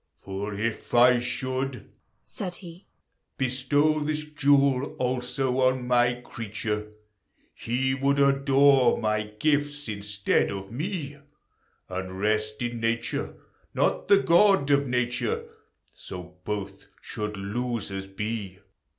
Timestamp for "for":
0.19-0.51